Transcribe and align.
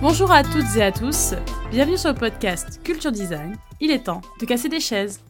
Bonjour 0.00 0.30
à 0.32 0.42
toutes 0.42 0.76
et 0.76 0.82
à 0.82 0.90
tous, 0.90 1.34
bienvenue 1.70 1.98
sur 1.98 2.08
le 2.08 2.18
podcast 2.18 2.82
Culture 2.82 3.12
Design. 3.12 3.56
Il 3.80 3.90
est 3.90 4.04
temps 4.04 4.22
de 4.40 4.46
casser 4.46 4.70
des 4.70 4.80
chaises. 4.80 5.20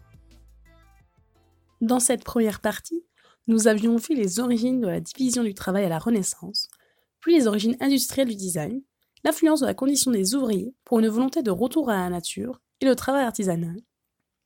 Dans 1.80 1.98
cette 1.98 2.22
première 2.22 2.60
partie, 2.60 3.04
nous 3.48 3.66
avions 3.66 3.96
vu 3.96 4.14
les 4.14 4.38
origines 4.38 4.80
de 4.80 4.86
la 4.86 5.00
division 5.00 5.42
du 5.42 5.54
travail 5.54 5.84
à 5.84 5.88
la 5.88 5.98
Renaissance, 5.98 6.68
puis 7.18 7.34
les 7.34 7.48
origines 7.48 7.76
industrielles 7.80 8.28
du 8.28 8.36
design, 8.36 8.82
l'influence 9.24 9.60
de 9.60 9.66
la 9.66 9.74
condition 9.74 10.12
des 10.12 10.36
ouvriers 10.36 10.76
pour 10.84 11.00
une 11.00 11.08
volonté 11.08 11.42
de 11.42 11.50
retour 11.50 11.90
à 11.90 11.96
la 11.96 12.08
nature 12.08 12.60
et 12.80 12.86
le 12.86 12.94
travail 12.94 13.24
artisanal, 13.24 13.80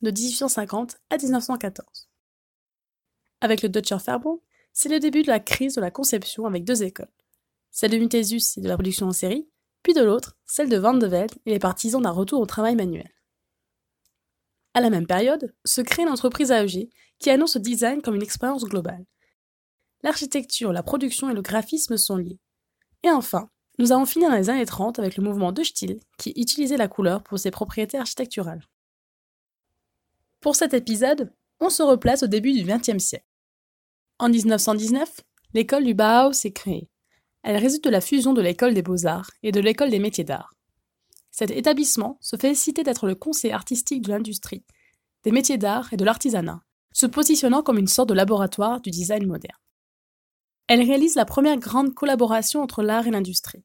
de 0.00 0.10
1850 0.10 0.96
à 1.10 1.18
1914. 1.18 2.11
Avec 3.42 3.62
le 3.62 3.68
Deutscher 3.68 3.96
Verbund, 3.96 4.38
c'est 4.72 4.88
le 4.88 5.00
début 5.00 5.22
de 5.22 5.26
la 5.26 5.40
crise 5.40 5.74
de 5.74 5.80
la 5.80 5.90
conception 5.90 6.46
avec 6.46 6.62
deux 6.62 6.84
écoles, 6.84 7.10
celle 7.72 7.90
de 7.90 7.98
Muthesius 7.98 8.56
et 8.56 8.60
de 8.60 8.68
la 8.68 8.76
production 8.76 9.08
en 9.08 9.12
série, 9.12 9.48
puis 9.82 9.94
de 9.94 10.00
l'autre, 10.00 10.36
celle 10.46 10.68
de 10.68 10.76
Van 10.76 10.94
de 10.94 11.08
Velde 11.08 11.34
et 11.44 11.50
les 11.50 11.58
partisans 11.58 12.00
d'un 12.00 12.12
retour 12.12 12.40
au 12.40 12.46
travail 12.46 12.76
manuel. 12.76 13.10
À 14.74 14.80
la 14.80 14.90
même 14.90 15.08
période, 15.08 15.52
se 15.64 15.80
crée 15.80 16.04
l'entreprise 16.04 16.52
AEG 16.52 16.88
qui 17.18 17.30
annonce 17.30 17.56
le 17.56 17.62
design 17.62 18.00
comme 18.00 18.14
une 18.14 18.22
expérience 18.22 18.62
globale. 18.62 19.04
L'architecture, 20.04 20.72
la 20.72 20.84
production 20.84 21.28
et 21.28 21.34
le 21.34 21.42
graphisme 21.42 21.96
sont 21.96 22.16
liés. 22.16 22.38
Et 23.02 23.10
enfin, 23.10 23.50
nous 23.80 23.90
avons 23.90 24.06
fini 24.06 24.24
dans 24.24 24.36
les 24.36 24.50
années 24.50 24.66
30 24.66 25.00
avec 25.00 25.16
le 25.16 25.24
mouvement 25.24 25.50
de 25.50 25.64
style 25.64 25.98
qui 26.16 26.30
utilisait 26.36 26.76
la 26.76 26.86
couleur 26.86 27.24
pour 27.24 27.40
ses 27.40 27.50
propriétés 27.50 27.98
architecturales. 27.98 28.62
Pour 30.40 30.54
cet 30.54 30.74
épisode, 30.74 31.34
on 31.58 31.70
se 31.70 31.82
replace 31.82 32.22
au 32.22 32.28
début 32.28 32.52
du 32.52 32.62
XXe 32.62 33.02
siècle. 33.02 33.26
En 34.22 34.28
1919, 34.28 35.22
l'école 35.52 35.82
du 35.82 35.94
Bauhaus 35.94 36.44
est 36.44 36.52
créée. 36.52 36.88
Elle 37.42 37.56
résulte 37.56 37.82
de 37.82 37.90
la 37.90 38.00
fusion 38.00 38.32
de 38.32 38.40
l'école 38.40 38.72
des 38.72 38.80
beaux-arts 38.80 39.32
et 39.42 39.50
de 39.50 39.58
l'école 39.58 39.90
des 39.90 39.98
métiers 39.98 40.22
d'art. 40.22 40.54
Cet 41.32 41.50
établissement 41.50 42.18
se 42.20 42.36
citer 42.54 42.84
d'être 42.84 43.08
le 43.08 43.16
conseil 43.16 43.50
artistique 43.50 44.00
de 44.00 44.12
l'industrie, 44.12 44.62
des 45.24 45.32
métiers 45.32 45.58
d'art 45.58 45.92
et 45.92 45.96
de 45.96 46.04
l'artisanat, 46.04 46.62
se 46.92 47.06
positionnant 47.06 47.64
comme 47.64 47.78
une 47.78 47.88
sorte 47.88 48.10
de 48.10 48.14
laboratoire 48.14 48.80
du 48.80 48.90
design 48.90 49.26
moderne. 49.26 49.58
Elle 50.68 50.82
réalise 50.82 51.16
la 51.16 51.24
première 51.24 51.58
grande 51.58 51.92
collaboration 51.92 52.62
entre 52.62 52.84
l'art 52.84 53.08
et 53.08 53.10
l'industrie. 53.10 53.64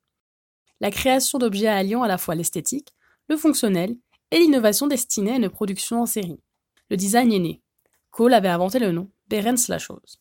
La 0.79 0.89
création 0.89 1.37
d'objets 1.37 1.67
alliant 1.67 2.01
à 2.01 2.07
la 2.07 2.17
fois 2.17 2.33
l'esthétique, 2.33 2.95
le 3.29 3.37
fonctionnel 3.37 3.95
et 4.31 4.39
l'innovation 4.39 4.87
destinée 4.87 5.33
à 5.33 5.35
une 5.35 5.51
production 5.51 6.01
en 6.01 6.07
série. 6.07 6.41
Le 6.89 6.97
design 6.97 7.31
est 7.31 7.37
né. 7.37 7.61
Cole 8.09 8.33
avait 8.33 8.47
inventé 8.47 8.79
le 8.79 8.91
nom, 8.91 9.11
Berens 9.27 9.67
la 9.67 9.77
chose. 9.77 10.19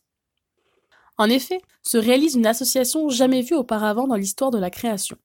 En 1.17 1.29
effet, 1.29 1.61
se 1.83 1.97
réalise 1.97 2.35
une 2.35 2.45
association 2.45 3.09
jamais 3.09 3.41
vue 3.41 3.55
auparavant 3.55 4.07
dans 4.07 4.15
l'histoire 4.15 4.51
de 4.51 4.59
la 4.59 4.69
création. 4.69 5.17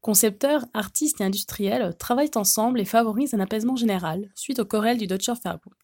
Concepteurs, 0.00 0.64
artistes 0.72 1.20
et 1.20 1.24
industriels 1.24 1.96
travaillent 1.98 2.30
ensemble 2.34 2.80
et 2.80 2.84
favorisent 2.84 3.34
un 3.34 3.40
apaisement 3.40 3.76
général 3.76 4.30
suite 4.34 4.58
au 4.58 4.64
querelles 4.64 4.98
du 4.98 5.06
Deutscher 5.06 5.34
Verbund. 5.44 5.74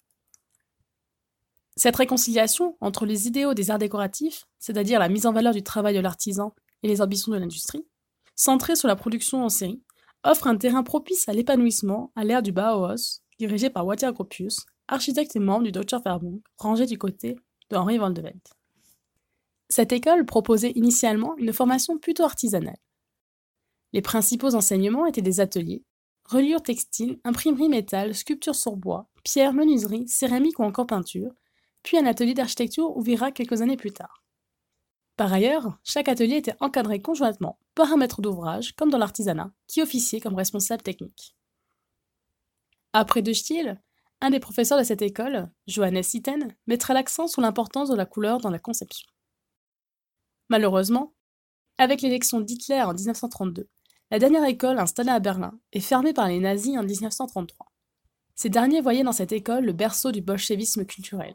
Cette 1.77 1.97
réconciliation 1.97 2.79
entre 2.81 3.05
les 3.05 3.27
idéaux 3.27 3.53
des 3.53 3.71
arts 3.71 3.79
décoratifs, 3.79 4.47
c'est-à-dire 4.59 4.99
la 4.99 5.11
mise 5.11 5.27
en 5.27 5.33
valeur 5.33 5.53
du 5.53 5.63
travail 5.63 5.95
de 5.95 6.01
l'artisan 6.01 6.55
et 6.83 6.89
les 6.89 7.03
ambitions 7.03 7.33
de 7.33 7.37
l'industrie, 7.37 7.87
centrée 8.35 8.77
sur 8.77 8.89
la 8.89 8.97
production 8.97 9.45
en 9.45 9.51
série, 9.51 9.83
offre 10.25 10.47
un 10.47 10.57
terrain 10.57 10.83
propice 10.83 11.29
à 11.29 11.35
l'épanouissement 11.35 12.11
à 12.17 12.25
l'ère 12.25 12.43
du 12.43 12.53
Bauhaus, 12.53 13.21
dirigé 13.39 13.69
par 13.69 13.85
Walter 13.85 14.11
Gropius, 14.13 14.65
architecte 14.89 15.37
et 15.37 15.41
membre 15.41 15.65
du 15.65 15.73
Deutscher 15.73 15.99
Verbund, 16.03 16.41
rangé 16.57 16.87
du 16.87 16.97
côté 16.97 17.37
de 17.69 17.77
Henri 17.77 17.99
van 17.99 18.11
de 18.11 18.23
Velde. 18.23 18.41
Cette 19.69 19.93
école 19.93 20.27
proposait 20.27 20.73
initialement 20.77 21.37
une 21.37 21.53
formation 21.53 21.99
plutôt 21.99 22.25
artisanale. 22.25 22.79
Les 23.93 24.03
principaux 24.03 24.55
enseignements 24.55 25.07
étaient 25.07 25.23
des 25.23 25.41
ateliers, 25.41 25.85
reliure 26.25 26.63
textile, 26.63 27.19
imprimerie 27.25 27.69
métal, 27.69 28.15
sculpture 28.15 28.55
sur 28.55 28.77
bois, 28.77 29.09
pierre, 29.25 29.53
menuiserie, 29.53 30.09
céramique 30.09 30.59
ou 30.59 30.65
encore 30.65 30.87
peinture, 30.87 31.33
puis 31.83 31.99
un 31.99 32.07
atelier 32.07 32.35
d'architecture 32.35 32.97
ouvrira 32.97 33.31
quelques 33.33 33.63
années 33.63 33.77
plus 33.77 33.93
tard. 33.93 34.25
Par 35.17 35.33
ailleurs, 35.33 35.79
chaque 35.83 36.09
atelier 36.09 36.37
était 36.37 36.57
encadré 36.61 37.01
conjointement 37.01 37.59
par 37.75 37.93
un 37.93 37.97
maître 37.97 38.21
d'ouvrage, 38.21 38.73
comme 38.73 38.91
dans 38.91 38.99
l'artisanat, 38.99 39.51
qui 39.67 39.81
officiait 39.81 40.21
comme 40.21 40.35
responsable 40.35 40.83
technique. 40.83 41.37
Après 42.93 43.23
De 43.23 43.33
Stiel, 43.33 43.83
un 44.21 44.31
des 44.31 44.41
professeurs 44.41 44.79
de 44.79 44.85
cette 44.85 45.03
école, 45.03 45.51
Johannes 45.67 46.03
Sitten, 46.03 46.55
mettra 46.67 46.95
l'accent 46.95 47.29
sur 47.29 47.41
l'importance 47.41 47.89
de 47.89 47.97
la 47.97 48.07
couleur 48.07 48.41
dans 48.41 48.51
la 48.51 48.59
conception. 48.59 49.07
Malheureusement, 50.49 51.15
avec 51.79 52.03
l'élection 52.03 52.41
d'Hitler 52.41 52.83
en 52.83 52.95
1932, 52.95 53.69
la 54.11 54.19
dernière 54.19 54.45
école 54.45 54.79
installée 54.79 55.11
à 55.11 55.19
Berlin 55.19 55.59
est 55.73 55.81
fermée 55.81 56.13
par 56.13 56.29
les 56.29 56.39
nazis 56.39 56.79
en 56.79 56.85
1933. 56.85 57.67
Ces 58.35 58.51
derniers 58.51 58.81
voyaient 58.81 59.03
dans 59.03 59.13
cette 59.13 59.33
école 59.33 59.65
le 59.65 59.73
berceau 59.73 60.13
du 60.13 60.21
bolchevisme 60.21 60.85
culturel. 60.85 61.35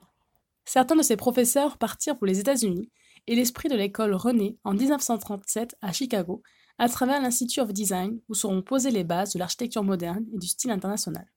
Certains 0.66 0.96
de 0.96 1.02
ses 1.02 1.18
professeurs 1.18 1.78
partirent 1.78 2.18
pour 2.18 2.28
les 2.28 2.40
États-Unis 2.40 2.90
et 3.28 3.36
l'esprit 3.36 3.70
de 3.70 3.76
l'école 3.76 4.14
renaît 4.14 4.58
en 4.64 4.74
1937 4.74 5.76
à 5.82 5.92
Chicago 5.92 6.44
à 6.78 6.88
travers 6.88 7.22
l'Institute 7.22 7.60
of 7.60 7.74
Design 7.74 8.20
où 8.30 8.34
seront 8.34 8.62
posées 8.62 8.92
les 8.92 9.04
bases 9.04 9.34
de 9.34 9.40
l'architecture 9.40 9.84
moderne 9.84 10.26
et 10.34 10.38
du 10.38 10.48
style 10.48 10.72
international. 10.72 11.30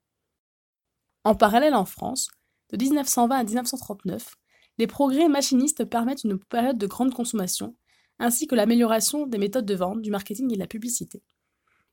En 1.24 1.34
parallèle 1.34 1.74
en 1.74 1.84
France, 1.84 2.28
de 2.70 2.76
1920 2.76 3.36
à 3.36 3.44
1939, 3.44 4.36
les 4.78 4.86
progrès 4.86 5.28
machinistes 5.28 5.84
permettent 5.84 6.24
une 6.24 6.38
période 6.38 6.78
de 6.78 6.86
grande 6.86 7.14
consommation, 7.14 7.76
ainsi 8.18 8.46
que 8.46 8.54
l'amélioration 8.54 9.26
des 9.26 9.38
méthodes 9.38 9.66
de 9.66 9.74
vente, 9.74 10.02
du 10.02 10.10
marketing 10.10 10.50
et 10.50 10.54
de 10.54 10.60
la 10.60 10.66
publicité. 10.66 11.22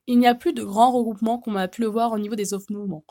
Il 0.06 0.18
n'y 0.18 0.26
a 0.26 0.34
plus 0.34 0.52
de 0.52 0.64
grands 0.64 0.92
regroupements 0.92 1.38
comme 1.38 1.54
on 1.54 1.58
a 1.58 1.68
pu 1.68 1.80
le 1.80 1.86
voir 1.86 2.12
au 2.12 2.18
niveau 2.18 2.34
des 2.34 2.54
offres 2.54 2.72
mouvements. 2.72 3.04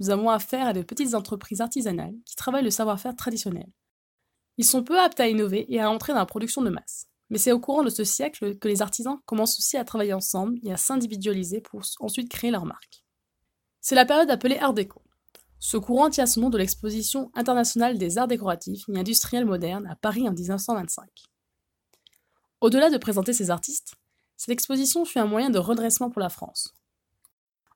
Nous 0.00 0.10
avons 0.10 0.30
affaire 0.30 0.66
à 0.66 0.72
de 0.72 0.82
petites 0.82 1.14
entreprises 1.14 1.60
artisanales 1.60 2.14
qui 2.26 2.36
travaillent 2.36 2.64
le 2.64 2.70
savoir-faire 2.70 3.16
traditionnel. 3.16 3.70
Ils 4.58 4.64
sont 4.64 4.82
peu 4.82 4.98
aptes 4.98 5.20
à 5.20 5.28
innover 5.28 5.72
et 5.72 5.80
à 5.80 5.90
entrer 5.90 6.12
dans 6.12 6.18
la 6.18 6.26
production 6.26 6.60
de 6.60 6.70
masse. 6.70 7.06
Mais 7.30 7.38
c'est 7.38 7.52
au 7.52 7.60
courant 7.60 7.82
de 7.82 7.88
ce 7.88 8.04
siècle 8.04 8.58
que 8.58 8.68
les 8.68 8.82
artisans 8.82 9.18
commencent 9.24 9.58
aussi 9.58 9.78
à 9.78 9.84
travailler 9.84 10.12
ensemble 10.12 10.58
et 10.62 10.72
à 10.72 10.76
s'individualiser 10.76 11.62
pour 11.62 11.80
ensuite 12.00 12.30
créer 12.30 12.50
leur 12.50 12.66
marque. 12.66 13.04
C'est 13.80 13.94
la 13.94 14.04
période 14.04 14.30
appelée 14.30 14.58
Art 14.58 14.74
déco. 14.74 15.02
Ce 15.64 15.76
courant 15.76 16.10
tient 16.10 16.26
son 16.26 16.40
nom 16.40 16.50
de 16.50 16.58
l'exposition 16.58 17.30
internationale 17.34 17.96
des 17.96 18.18
arts 18.18 18.26
décoratifs 18.26 18.82
et 18.88 18.98
industriels 18.98 19.46
modernes 19.46 19.86
à 19.86 19.94
Paris 19.94 20.28
en 20.28 20.32
1925. 20.32 21.08
Au-delà 22.60 22.90
de 22.90 22.98
présenter 22.98 23.32
ces 23.32 23.48
artistes, 23.48 23.94
cette 24.36 24.50
exposition 24.50 25.04
fut 25.04 25.20
un 25.20 25.26
moyen 25.26 25.50
de 25.50 25.60
redressement 25.60 26.10
pour 26.10 26.18
la 26.18 26.30
France. 26.30 26.74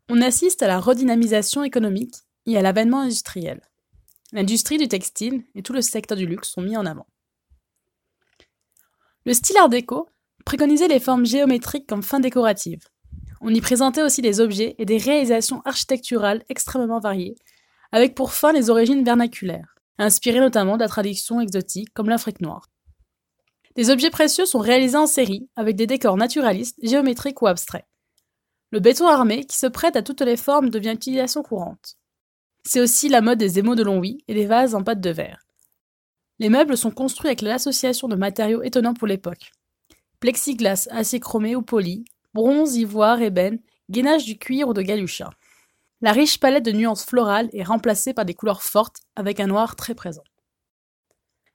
On 0.09 0.21
assiste 0.21 0.65
à 0.65 0.67
la 0.67 0.81
redynamisation 0.81 1.63
économique 1.63 2.17
et 2.47 2.59
à 2.59 2.61
l'avènement 2.61 3.03
industriel. 3.03 3.63
L'industrie 4.33 4.79
du 4.79 4.89
textile 4.89 5.45
et 5.55 5.63
tout 5.63 5.73
le 5.73 5.81
secteur 5.81 6.19
du 6.19 6.27
luxe 6.27 6.51
sont 6.51 6.63
mis 6.63 6.77
en 6.77 6.87
avant. 6.87 7.07
Le 9.27 9.33
style 9.33 9.59
art 9.59 9.69
déco 9.69 10.09
préconisait 10.45 10.89
les 10.89 10.99
formes 10.99 11.25
géométriques 11.25 11.87
comme 11.87 12.03
fin 12.03 12.19
décorative. 12.19 12.83
On 13.41 13.55
y 13.55 13.61
présentait 13.61 14.03
aussi 14.03 14.23
des 14.23 14.41
objets 14.41 14.75
et 14.79 14.87
des 14.87 14.99
réalisations 14.99 15.63
architecturales 15.65 16.43
extrêmement 16.49 16.99
variées, 16.99 17.37
avec 17.93 18.15
pour 18.15 18.33
fin 18.33 18.53
les 18.53 18.71
origines 18.71 19.05
vernaculaires, 19.05 19.75
inspirées 19.99 20.41
notamment 20.41 20.77
de 20.77 20.83
la 20.83 20.89
tradition 20.89 21.41
exotique 21.41 21.93
comme 21.95 22.09
l'Afrique 22.09 22.41
noire. 22.41 22.69
Des 23.77 23.91
objets 23.91 24.11
précieux 24.11 24.47
sont 24.47 24.59
réalisés 24.59 24.97
en 24.97 25.07
série, 25.07 25.49
avec 25.55 25.77
des 25.77 25.87
décors 25.87 26.17
naturalistes, 26.17 26.79
géométriques 26.83 27.43
ou 27.43 27.47
abstraits. 27.47 27.85
Le 28.71 28.81
béton 28.81 29.07
armé, 29.07 29.45
qui 29.45 29.57
se 29.57 29.67
prête 29.67 29.97
à 29.97 30.03
toutes 30.03 30.23
les 30.23 30.37
formes, 30.37 30.71
devient 30.71 30.93
utilisation 30.95 31.43
courante. 31.43 31.97
C'est 32.65 32.81
aussi 32.81 33.09
la 33.09 33.21
mode 33.21 33.39
des 33.39 33.59
émaux 33.59 33.75
de 33.75 33.83
Longwy 33.83 34.25
et 34.29 34.35
des 34.35 34.47
vases 34.47 34.75
en 34.75 34.83
pâte 34.83 35.01
de 35.01 35.11
verre. 35.11 35.47
Les 36.39 36.49
meubles 36.49 36.77
sont 36.77 36.91
construits 36.91 37.29
avec 37.29 37.43
l'association 37.43 38.09
de 38.09 38.17
matériaux 38.17 38.63
étonnants 38.63 38.95
pour 38.95 39.07
l'époque. 39.07 39.53
Plexiglas, 40.21 40.89
acier 40.91 41.21
chromé 41.21 41.55
ou 41.55 41.63
poli, 41.63 42.05
bronze, 42.35 42.77
ivoire, 42.77 43.23
ébène, 43.23 43.61
gainage 43.89 44.25
du 44.25 44.37
cuir 44.37 44.69
ou 44.69 44.73
de 44.73 44.83
galucha. 44.83 45.31
La 46.03 46.13
riche 46.13 46.39
palette 46.39 46.65
de 46.65 46.73
nuances 46.73 47.05
florales 47.05 47.49
est 47.53 47.63
remplacée 47.63 48.13
par 48.13 48.27
des 48.27 48.35
couleurs 48.35 48.63
fortes 48.63 49.01
avec 49.15 49.41
un 49.41 49.47
noir 49.47 49.77
très 49.77 49.95
présent. 49.95 50.25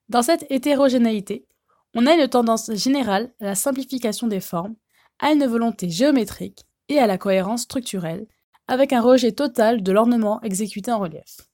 Dans 0.09 0.23
cette 0.23 0.45
hétérogénéité, 0.49 1.45
on 1.93 2.07
a 2.07 2.13
une 2.13 2.27
tendance 2.27 2.71
générale 2.73 3.33
à 3.39 3.45
la 3.45 3.55
simplification 3.55 4.27
des 4.27 4.39
formes, 4.39 4.75
à 5.19 5.31
une 5.31 5.45
volonté 5.45 5.89
géométrique 5.89 6.65
et 6.89 6.99
à 6.99 7.05
la 7.05 7.17
cohérence 7.17 7.61
structurelle, 7.61 8.27
avec 8.67 8.93
un 8.93 9.01
rejet 9.01 9.31
total 9.31 9.83
de 9.83 9.91
l'ornement 9.91 10.41
exécuté 10.41 10.91
en 10.91 10.99
relief. 10.99 11.47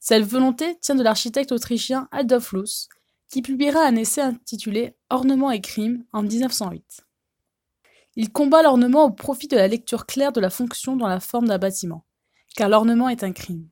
Cette 0.00 0.24
volonté 0.24 0.78
tient 0.80 0.94
de 0.94 1.02
l'architecte 1.02 1.52
autrichien 1.52 2.08
Adolf 2.10 2.52
Loos, 2.52 2.88
qui 3.30 3.42
publiera 3.42 3.84
un 3.84 3.96
essai 3.96 4.22
intitulé 4.22 4.96
Ornement 5.10 5.50
et 5.50 5.60
crime 5.60 6.04
en 6.12 6.22
1908. 6.22 7.05
Il 8.16 8.32
combat 8.32 8.62
l'ornement 8.62 9.04
au 9.04 9.10
profit 9.10 9.46
de 9.46 9.56
la 9.56 9.68
lecture 9.68 10.06
claire 10.06 10.32
de 10.32 10.40
la 10.40 10.48
fonction 10.48 10.96
dans 10.96 11.06
la 11.06 11.20
forme 11.20 11.48
d'un 11.48 11.58
bâtiment, 11.58 12.06
car 12.56 12.70
l'ornement 12.70 13.10
est 13.10 13.22
un 13.22 13.32
crime. 13.32 13.68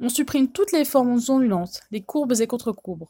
On 0.00 0.08
supprime 0.08 0.50
toutes 0.50 0.72
les 0.72 0.86
formes 0.86 1.20
ondulantes, 1.28 1.82
les 1.90 2.02
courbes 2.02 2.40
et 2.40 2.46
contre-courbes. 2.46 3.06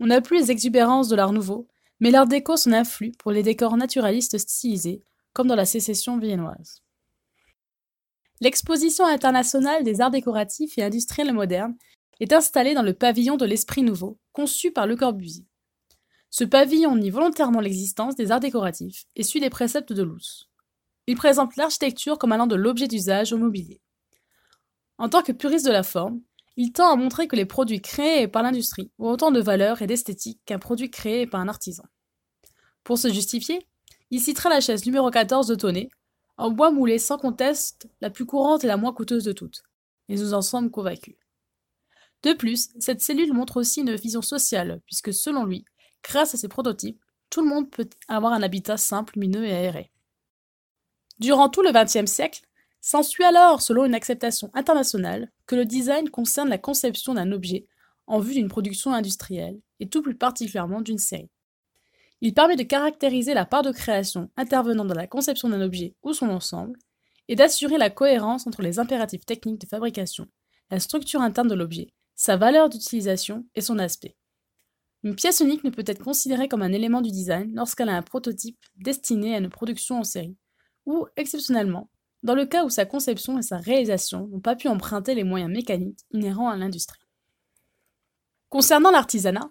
On 0.00 0.06
n'a 0.06 0.20
plus 0.20 0.38
les 0.38 0.50
exubérances 0.50 1.08
de 1.08 1.16
l'art 1.16 1.32
nouveau, 1.32 1.66
mais 2.00 2.10
l'art 2.10 2.26
déco 2.26 2.56
s'en 2.56 2.72
influe 2.72 3.12
pour 3.18 3.32
les 3.32 3.42
décors 3.42 3.76
naturalistes 3.76 4.36
stylisés, 4.36 5.02
comme 5.32 5.46
dans 5.46 5.56
la 5.56 5.64
sécession 5.64 6.18
viennoise. 6.18 6.82
L'exposition 8.40 9.06
internationale 9.06 9.84
des 9.84 10.00
arts 10.00 10.10
décoratifs 10.10 10.76
et 10.76 10.82
industriels 10.82 11.32
modernes 11.32 11.76
est 12.20 12.32
installée 12.32 12.74
dans 12.74 12.82
le 12.82 12.92
pavillon 12.92 13.36
de 13.36 13.46
l'Esprit 13.46 13.82
Nouveau, 13.82 14.18
conçu 14.32 14.72
par 14.72 14.86
Le 14.86 14.96
Corbusier. 14.96 15.46
Ce 16.32 16.44
pavillon 16.44 16.96
nie 16.96 17.10
volontairement 17.10 17.60
l'existence 17.60 18.16
des 18.16 18.30
arts 18.30 18.40
décoratifs 18.40 19.04
et 19.16 19.22
suit 19.22 19.38
les 19.38 19.50
préceptes 19.50 19.92
de 19.92 20.02
Luce. 20.02 20.48
Il 21.06 21.14
présente 21.14 21.56
l'architecture 21.56 22.16
comme 22.16 22.32
allant 22.32 22.46
de 22.46 22.56
l'objet 22.56 22.88
d'usage 22.88 23.34
au 23.34 23.36
mobilier. 23.36 23.82
En 24.96 25.10
tant 25.10 25.20
que 25.20 25.32
puriste 25.32 25.66
de 25.66 25.70
la 25.70 25.82
forme, 25.82 26.22
il 26.56 26.72
tend 26.72 26.90
à 26.90 26.96
montrer 26.96 27.28
que 27.28 27.36
les 27.36 27.44
produits 27.44 27.82
créés 27.82 28.28
par 28.28 28.42
l'industrie 28.42 28.90
ont 28.98 29.10
autant 29.10 29.30
de 29.30 29.42
valeur 29.42 29.82
et 29.82 29.86
d'esthétique 29.86 30.40
qu'un 30.46 30.58
produit 30.58 30.90
créé 30.90 31.26
par 31.26 31.42
un 31.42 31.48
artisan. 31.48 31.84
Pour 32.82 32.96
se 32.96 33.12
justifier, 33.12 33.68
il 34.10 34.20
citera 34.22 34.48
la 34.48 34.62
chaise 34.62 34.86
numéro 34.86 35.10
14 35.10 35.46
de 35.48 35.54
Tonnet, 35.54 35.90
en 36.38 36.50
bois 36.50 36.70
moulé 36.70 36.98
sans 36.98 37.18
conteste, 37.18 37.90
la 38.00 38.08
plus 38.08 38.24
courante 38.24 38.64
et 38.64 38.68
la 38.68 38.78
moins 38.78 38.94
coûteuse 38.94 39.24
de 39.24 39.32
toutes. 39.32 39.64
Et 40.08 40.16
nous 40.16 40.32
en 40.32 40.40
sommes 40.40 40.70
convaincus. 40.70 41.16
De 42.22 42.32
plus, 42.32 42.70
cette 42.78 43.02
cellule 43.02 43.34
montre 43.34 43.58
aussi 43.58 43.80
une 43.80 43.96
vision 43.96 44.22
sociale, 44.22 44.80
puisque 44.86 45.12
selon 45.12 45.44
lui, 45.44 45.66
grâce 46.02 46.34
à 46.34 46.38
ses 46.38 46.48
prototypes, 46.48 47.00
tout 47.30 47.42
le 47.42 47.48
monde 47.48 47.70
peut 47.70 47.88
avoir 48.08 48.32
un 48.32 48.42
habitat 48.42 48.76
simple, 48.76 49.14
lumineux 49.14 49.44
et 49.44 49.52
aéré. 49.52 49.90
Durant 51.18 51.48
tout 51.48 51.62
le 51.62 51.72
XXe 51.72 52.10
siècle, 52.10 52.42
s'ensuit 52.80 53.24
alors, 53.24 53.62
selon 53.62 53.84
une 53.84 53.94
acceptation 53.94 54.50
internationale, 54.54 55.30
que 55.46 55.54
le 55.54 55.64
design 55.64 56.10
concerne 56.10 56.48
la 56.48 56.58
conception 56.58 57.14
d'un 57.14 57.32
objet 57.32 57.66
en 58.06 58.18
vue 58.18 58.34
d'une 58.34 58.48
production 58.48 58.92
industrielle, 58.92 59.60
et 59.80 59.88
tout 59.88 60.02
plus 60.02 60.16
particulièrement 60.16 60.80
d'une 60.80 60.98
série. 60.98 61.30
Il 62.20 62.34
permet 62.34 62.56
de 62.56 62.62
caractériser 62.62 63.34
la 63.34 63.46
part 63.46 63.62
de 63.62 63.72
création 63.72 64.30
intervenant 64.36 64.84
dans 64.84 64.94
la 64.94 65.06
conception 65.06 65.48
d'un 65.48 65.60
objet 65.60 65.94
ou 66.02 66.12
son 66.12 66.28
ensemble, 66.28 66.78
et 67.28 67.36
d'assurer 67.36 67.78
la 67.78 67.90
cohérence 67.90 68.46
entre 68.46 68.62
les 68.62 68.78
impératifs 68.78 69.24
techniques 69.24 69.60
de 69.60 69.66
fabrication, 69.66 70.26
la 70.70 70.80
structure 70.80 71.20
interne 71.20 71.48
de 71.48 71.54
l'objet, 71.54 71.88
sa 72.14 72.36
valeur 72.36 72.68
d'utilisation 72.68 73.46
et 73.54 73.60
son 73.60 73.78
aspect. 73.78 74.16
Une 75.04 75.16
pièce 75.16 75.40
unique 75.40 75.64
ne 75.64 75.70
peut 75.70 75.84
être 75.86 76.02
considérée 76.02 76.48
comme 76.48 76.62
un 76.62 76.72
élément 76.72 77.00
du 77.00 77.10
design 77.10 77.52
lorsqu'elle 77.54 77.88
a 77.88 77.96
un 77.96 78.02
prototype 78.02 78.58
destiné 78.76 79.34
à 79.34 79.38
une 79.38 79.50
production 79.50 79.98
en 79.98 80.04
série, 80.04 80.36
ou, 80.86 81.06
exceptionnellement, 81.16 81.90
dans 82.22 82.34
le 82.34 82.46
cas 82.46 82.64
où 82.64 82.70
sa 82.70 82.86
conception 82.86 83.38
et 83.38 83.42
sa 83.42 83.58
réalisation 83.58 84.28
n'ont 84.28 84.40
pas 84.40 84.54
pu 84.54 84.68
emprunter 84.68 85.14
les 85.14 85.24
moyens 85.24 85.50
mécaniques 85.50 86.00
inhérents 86.12 86.50
à 86.50 86.56
l'industrie. 86.56 87.00
Concernant 88.48 88.90
l'artisanat, 88.90 89.50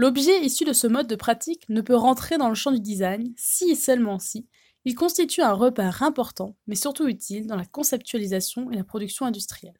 L'objet 0.00 0.42
issu 0.42 0.64
de 0.64 0.72
ce 0.72 0.86
mode 0.86 1.08
de 1.08 1.14
pratique 1.14 1.68
ne 1.68 1.82
peut 1.82 1.94
rentrer 1.94 2.38
dans 2.38 2.48
le 2.48 2.54
champ 2.54 2.72
du 2.72 2.80
design 2.80 3.34
si 3.36 3.70
et 3.70 3.74
seulement 3.74 4.18
si 4.18 4.48
il 4.86 4.94
constitue 4.94 5.42
un 5.42 5.52
repère 5.52 6.02
important, 6.02 6.56
mais 6.66 6.74
surtout 6.74 7.06
utile 7.06 7.46
dans 7.46 7.56
la 7.56 7.66
conceptualisation 7.66 8.70
et 8.70 8.76
la 8.76 8.84
production 8.84 9.26
industrielle. 9.26 9.78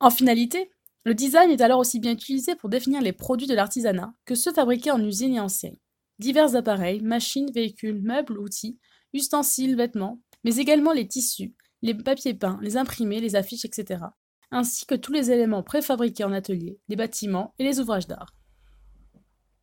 En 0.00 0.08
finalité, 0.08 0.70
le 1.04 1.14
design 1.14 1.50
est 1.50 1.60
alors 1.60 1.80
aussi 1.80 2.00
bien 2.00 2.12
utilisé 2.12 2.54
pour 2.54 2.70
définir 2.70 3.02
les 3.02 3.12
produits 3.12 3.46
de 3.46 3.54
l'artisanat 3.54 4.14
que 4.24 4.34
ceux 4.34 4.52
fabriqués 4.52 4.90
en 4.90 5.04
usine 5.04 5.34
et 5.34 5.40
en 5.40 5.48
série. 5.48 5.82
Divers 6.18 6.56
appareils, 6.56 7.02
machines, 7.02 7.50
véhicules, 7.52 8.00
meubles, 8.00 8.38
outils, 8.38 8.78
ustensiles, 9.12 9.76
vêtements, 9.76 10.22
mais 10.44 10.56
également 10.56 10.92
les 10.92 11.06
tissus, 11.06 11.54
les 11.82 11.94
papiers 11.94 12.34
peints, 12.34 12.58
les 12.62 12.78
imprimés, 12.78 13.20
les 13.20 13.36
affiches, 13.36 13.66
etc., 13.66 14.04
ainsi 14.50 14.86
que 14.86 14.94
tous 14.94 15.12
les 15.12 15.30
éléments 15.30 15.62
préfabriqués 15.62 16.24
en 16.24 16.32
atelier, 16.32 16.78
les 16.88 16.96
bâtiments 16.96 17.54
et 17.58 17.64
les 17.64 17.80
ouvrages 17.80 18.06
d'art. 18.06 18.32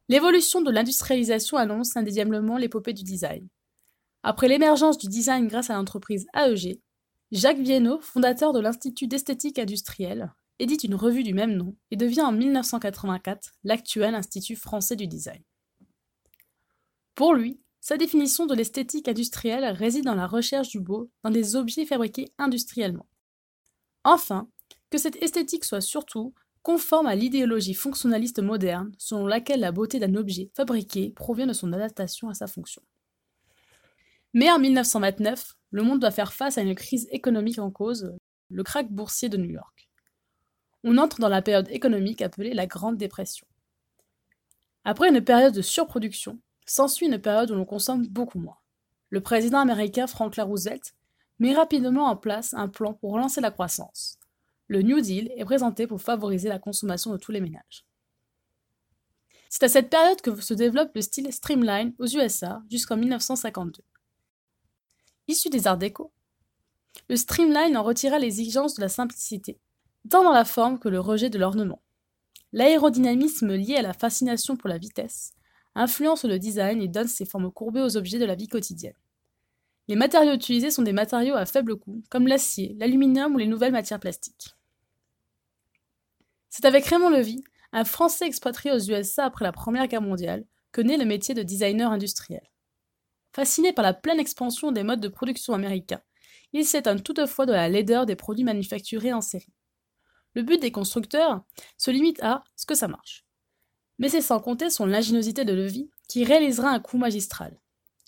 L'évolution 0.10 0.62
de 0.62 0.70
l'industrialisation 0.70 1.58
annonce 1.58 1.96
indéniablement 1.96 2.58
l'épopée 2.58 2.94
du 2.94 3.04
design. 3.04 3.48
Après 4.24 4.48
l'émergence 4.48 4.98
du 4.98 5.08
design 5.08 5.48
grâce 5.48 5.70
à 5.70 5.76
l'entreprise 5.76 6.28
AEG, 6.36 6.82
Jacques 7.32 7.60
Viennot, 7.60 8.02
fondateur 8.02 8.52
de 8.52 8.60
l'Institut 8.60 9.08
d'esthétique 9.08 9.58
industrielle, 9.58 10.34
édite 10.62 10.84
une 10.84 10.96
revue 10.96 11.24
du 11.24 11.34
même 11.34 11.56
nom 11.56 11.76
et 11.90 11.98
devient 11.98 12.22
en 12.22 12.32
1984 12.32 13.54
l'actuel 13.64 14.16
Institut 14.16 14.56
français 14.56 14.96
du 14.96 15.08
design. 15.08 15.42
Pour 17.16 17.34
lui, 17.34 17.60
sa 17.82 17.98
définition 17.98 18.46
de 18.46 18.54
l'esthétique 18.54 19.08
industrielle 19.08 19.66
réside 19.66 20.06
dans 20.06 20.16
la 20.16 20.28
recherche 20.28 20.70
du 20.70 20.80
beau 20.80 21.10
dans 21.24 21.32
des 21.32 21.56
objets 21.56 21.86
fabriqués 21.86 22.32
industriellement. 22.38 23.08
Enfin, 24.04 24.48
que 24.92 25.00
cette 25.00 25.22
esthétique 25.24 25.66
soit 25.66 25.82
surtout 25.82 26.34
conforme 26.62 27.08
à 27.08 27.16
l'idéologie 27.16 27.74
fonctionnaliste 27.74 28.40
moderne 28.40 28.92
selon 29.00 29.26
laquelle 29.26 29.62
la 29.62 29.72
beauté 29.72 30.00
d'un 30.00 30.14
objet 30.14 30.52
fabriqué 30.56 31.12
provient 31.16 31.48
de 31.48 31.54
son 31.54 31.74
adaptation 31.74 32.30
à 32.30 32.36
sa 32.36 32.46
fonction. 32.46 32.84
Mais 34.34 34.52
en 34.52 34.60
1929, 34.60 35.56
le 35.72 35.84
monde 35.84 36.00
doit 36.00 36.12
faire 36.12 36.34
face 36.34 36.58
à 36.58 36.62
une 36.62 36.76
crise 36.76 37.08
économique 37.12 37.60
en 37.60 37.72
cause, 37.72 38.14
le 38.50 38.64
krach 38.64 38.88
boursier 38.90 39.28
de 39.28 39.38
New 39.38 39.50
York. 39.50 39.91
On 40.84 40.98
entre 40.98 41.20
dans 41.20 41.30
la 41.30 41.42
période 41.42 41.70
économique 41.70 42.22
appelée 42.22 42.54
la 42.54 42.68
Grande 42.68 42.98
Dépression. 42.98 43.48
Après 44.84 45.10
une 45.10 45.24
période 45.24 45.54
de 45.54 45.62
surproduction, 45.62 46.40
s'ensuit 46.66 47.08
une 47.08 47.20
période 47.20 47.52
où 47.52 47.56
l'on 47.56 47.66
consomme 47.66 48.08
beaucoup 48.08 48.40
moins. 48.40 48.58
Le 49.10 49.22
président 49.22 49.60
américain 49.60 50.08
Franklin 50.08 50.46
Roosevelt 50.46 50.96
met 51.40 51.54
rapidement 51.54 52.06
en 52.06 52.16
place 52.16 52.54
un 52.54 52.68
plan 52.68 52.94
pour 52.94 53.12
relancer 53.12 53.42
la 53.42 53.52
croissance 53.52 54.18
le 54.72 54.82
New 54.82 55.02
Deal 55.02 55.30
est 55.36 55.44
présenté 55.44 55.86
pour 55.86 56.02
favoriser 56.02 56.48
la 56.48 56.58
consommation 56.58 57.12
de 57.12 57.18
tous 57.18 57.34
les 57.34 57.42
ménages. 57.42 57.86
C'est 59.50 59.64
à 59.64 59.68
cette 59.68 59.90
période 59.90 60.22
que 60.22 60.40
se 60.40 60.54
développe 60.54 60.96
le 60.96 61.02
style 61.02 61.32
streamline 61.34 61.94
aux 62.00 62.08
USA 62.08 62.64
jusqu'en 62.70 62.96
1952. 62.96 63.84
Issu 65.28 65.50
des 65.50 65.68
arts 65.68 65.78
déco, 65.78 66.14
le 67.10 67.18
streamline 67.18 67.76
en 67.76 67.84
retira 67.84 68.18
les 68.18 68.40
exigences 68.40 68.76
de 68.76 68.82
la 68.82 68.88
simplicité, 68.88 69.60
tant 70.10 70.24
dans 70.24 70.32
la 70.32 70.46
forme 70.46 70.80
que 70.80 70.90
le 70.90 71.00
rejet 71.00 71.30
de 71.30 71.38
l'ornement. 71.38 71.82
L'aérodynamisme 72.54 73.54
lié 73.54 73.76
à 73.76 73.82
la 73.82 73.94
fascination 73.94 74.58
pour 74.58 74.70
la 74.70 74.78
vitesse 74.78 75.34
influence 75.76 76.26
le 76.26 76.40
design 76.40 76.82
et 76.82 76.88
donne 76.88 77.08
ses 77.08 77.26
formes 77.26 77.52
courbées 77.52 77.82
aux 77.82 77.98
objets 77.98 78.20
de 78.20 78.26
la 78.26 78.36
vie 78.36 78.48
quotidienne. 78.48 78.96
Les 79.88 79.96
matériaux 79.96 80.34
utilisés 80.34 80.72
sont 80.72 80.84
des 80.84 80.94
matériaux 80.94 81.36
à 81.36 81.46
faible 81.46 81.78
coût, 81.78 82.04
comme 82.10 82.28
l'acier, 82.28 82.76
l'aluminium 82.78 83.34
ou 83.34 83.38
les 83.38 83.48
nouvelles 83.48 83.72
matières 83.72 84.00
plastiques. 84.00 84.56
C'est 86.50 86.66
avec 86.66 86.86
Raymond 86.86 87.10
Levy, 87.10 87.44
un 87.72 87.86
Français 87.86 88.26
expatrié 88.28 88.76
aux 88.76 88.80
USA 88.80 89.26
après 89.26 89.46
la 89.46 89.52
Première 89.52 89.88
Guerre 89.88 90.02
mondiale, 90.02 90.46
que 90.72 90.82
naît 90.82 90.98
le 90.98 91.06
métier 91.06 91.34
de 91.34 91.44
designer 91.44 91.92
industriel. 91.92 92.44
Fasciné 93.34 93.72
par 93.74 93.84
la 93.84 93.94
pleine 93.94 94.20
expansion 94.20 94.72
des 94.72 94.84
modes 94.84 95.00
de 95.00 95.08
production 95.08 95.54
américains, 95.54 96.02
il 96.54 96.66
s'étonne 96.66 97.02
toutefois 97.02 97.46
de 97.46 97.54
la 97.54 97.70
laideur 97.70 98.06
des 98.06 98.18
produits 98.18 98.44
manufacturés 98.44 99.14
en 99.14 99.22
série. 99.22 99.54
Le 100.34 100.44
but 100.44 100.62
des 100.62 100.72
constructeurs 100.72 101.44
se 101.78 101.92
limite 101.92 102.22
à 102.24 102.44
ce 102.56 102.66
que 102.66 102.76
ça 102.76 102.88
marche. 102.88 103.26
Mais 104.00 104.10
c'est 104.10 104.22
sans 104.22 104.40
compter 104.40 104.70
son 104.70 104.92
ingéniosité 104.92 105.46
de 105.46 105.54
Levy 105.54 105.90
qui 106.08 106.24
réalisera 106.24 106.70
un 106.70 106.80
coup 106.80 106.98
magistral. 106.98 107.60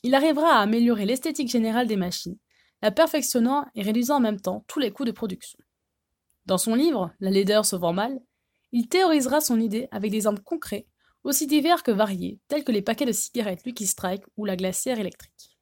Il 0.04 0.16
arrivera 0.16 0.58
à 0.58 0.62
améliorer 0.62 1.06
l'esthétique 1.06 1.50
générale 1.50 1.88
des 1.88 1.96
machines, 1.96 2.38
la 2.82 2.92
perfectionnant 2.92 3.66
et 3.76 3.82
réduisant 3.82 4.18
en 4.18 4.22
même 4.22 4.42
temps 4.42 4.66
tous 4.68 4.80
les 4.80 4.92
coûts 4.92 5.06
de 5.06 5.12
production. 5.12 5.60
Dans 6.46 6.58
son 6.58 6.76
livre 6.76 7.14
La 7.20 7.30
laideur 7.30 7.66
se 7.66 7.76
vend 7.76 7.94
mal, 7.94 8.20
il 8.74 8.88
théorisera 8.88 9.40
son 9.40 9.60
idée 9.60 9.88
avec 9.92 10.12
des 10.12 10.18
exemples 10.18 10.42
concrets, 10.42 10.88
aussi 11.24 11.48
divers 11.48 11.84
que 11.84 11.92
variés, 11.92 12.40
tels 12.48 12.64
que 12.64 12.72
les 12.72 12.82
paquets 12.82 13.06
de 13.06 13.12
cigarettes 13.12 13.66
Lucky 13.66 13.88
Strike 13.88 14.24
ou 14.36 14.46
la 14.46 14.58
glacière 14.58 15.00
électrique. 15.00 15.58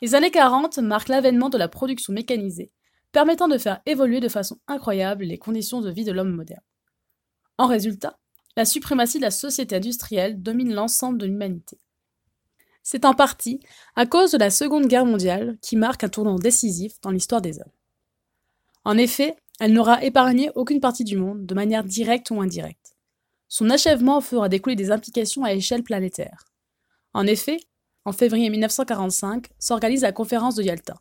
Les 0.00 0.14
années 0.14 0.30
40 0.30 0.78
marquent 0.78 1.08
l'avènement 1.08 1.48
de 1.48 1.58
la 1.58 1.68
production 1.68 2.12
mécanisée, 2.12 2.70
permettant 3.12 3.48
de 3.48 3.58
faire 3.58 3.80
évoluer 3.86 4.20
de 4.20 4.28
façon 4.28 4.58
incroyable 4.66 5.24
les 5.24 5.38
conditions 5.38 5.80
de 5.80 5.90
vie 5.90 6.04
de 6.04 6.12
l'homme 6.12 6.34
moderne. 6.34 6.62
En 7.58 7.66
résultat, 7.66 8.18
la 8.56 8.64
suprématie 8.64 9.18
de 9.18 9.24
la 9.24 9.30
société 9.30 9.76
industrielle 9.76 10.42
domine 10.42 10.74
l'ensemble 10.74 11.18
de 11.18 11.26
l'humanité. 11.26 11.78
C'est 12.82 13.04
en 13.04 13.14
partie 13.14 13.60
à 13.94 14.06
cause 14.06 14.32
de 14.32 14.38
la 14.38 14.50
Seconde 14.50 14.86
Guerre 14.86 15.06
mondiale 15.06 15.56
qui 15.62 15.76
marque 15.76 16.04
un 16.04 16.08
tournant 16.08 16.36
décisif 16.36 17.00
dans 17.00 17.10
l'histoire 17.10 17.40
des 17.40 17.60
hommes. 17.60 17.70
En 18.84 18.98
effet, 18.98 19.36
elle 19.60 19.72
n'aura 19.72 20.02
épargné 20.02 20.50
aucune 20.56 20.80
partie 20.80 21.04
du 21.04 21.16
monde, 21.16 21.46
de 21.46 21.54
manière 21.54 21.84
directe 21.84 22.30
ou 22.30 22.40
indirecte. 22.40 22.96
Son 23.48 23.70
achèvement 23.70 24.20
fera 24.20 24.48
découler 24.48 24.74
des 24.74 24.90
implications 24.90 25.44
à 25.44 25.52
échelle 25.52 25.84
planétaire. 25.84 26.46
En 27.14 27.26
effet, 27.26 27.60
en 28.04 28.12
février 28.12 28.50
1945, 28.50 29.50
s'organise 29.58 30.02
la 30.02 30.10
conférence 30.10 30.56
de 30.56 30.64
Yalta. 30.64 30.94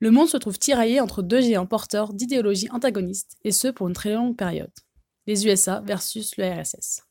Le 0.00 0.10
monde 0.10 0.28
se 0.28 0.36
trouve 0.36 0.58
tiraillé 0.58 1.00
entre 1.00 1.22
deux 1.22 1.40
géants 1.40 1.66
porteurs 1.66 2.12
d'idéologies 2.12 2.70
antagonistes, 2.70 3.36
et 3.44 3.52
ce 3.52 3.68
pour 3.68 3.88
une 3.88 3.94
très 3.94 4.14
longue 4.14 4.36
période. 4.36 4.72
Les 5.26 5.46
USA 5.46 5.80
versus 5.80 6.36
le 6.36 6.44
RSS. 6.48 7.02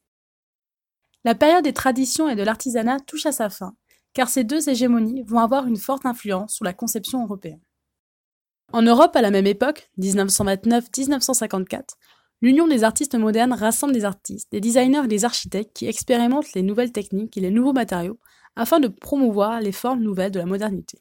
La 1.24 1.36
période 1.36 1.64
des 1.64 1.74
traditions 1.74 2.30
et 2.30 2.36
de 2.36 2.44
l'artisanat 2.44 3.00
touche 3.02 3.26
à 3.26 3.32
sa 3.32 3.50
fin, 3.50 3.76
car 4.14 4.30
ces 4.30 4.44
deux 4.44 4.70
hégémonies 4.70 5.24
vont 5.24 5.40
avoir 5.40 5.68
une 5.68 5.78
forte 5.78 6.06
influence 6.06 6.54
sur 6.54 6.66
la 6.66 6.74
conception 6.74 7.24
européenne. 7.24 7.62
En 8.72 8.82
Europe, 8.82 9.16
à 9.16 9.22
la 9.22 9.32
même 9.32 9.48
époque, 9.48 9.90
1929-1954, 10.00 11.96
L'Union 12.42 12.68
des 12.68 12.84
artistes 12.84 13.16
modernes 13.16 13.54
rassemble 13.54 13.94
des 13.94 14.06
artistes, 14.06 14.52
des 14.52 14.62
designers 14.62 15.06
et 15.06 15.08
des 15.08 15.26
architectes 15.26 15.76
qui 15.76 15.88
expérimentent 15.88 16.54
les 16.54 16.62
nouvelles 16.62 16.92
techniques 16.92 17.36
et 17.36 17.42
les 17.42 17.50
nouveaux 17.50 17.74
matériaux 17.74 18.20
afin 18.56 18.80
de 18.80 18.88
promouvoir 18.88 19.60
les 19.60 19.72
formes 19.72 20.04
nouvelles 20.04 20.32
de 20.32 20.40
la 20.40 20.46
modernité. 20.46 21.00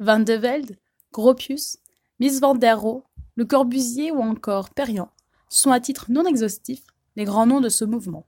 Van 0.00 0.20
de 0.20 0.34
Velde, 0.34 0.76
Gropius, 1.12 1.78
Miss 2.20 2.38
Van 2.40 2.54
der 2.54 2.78
Rohe, 2.78 3.02
Le 3.34 3.44
Corbusier 3.44 4.12
ou 4.12 4.20
encore 4.20 4.70
Perriand 4.70 5.10
sont 5.48 5.72
à 5.72 5.80
titre 5.80 6.06
non 6.08 6.24
exhaustif 6.24 6.82
les 7.16 7.24
grands 7.24 7.46
noms 7.46 7.60
de 7.60 7.68
ce 7.68 7.84
mouvement. 7.84 8.24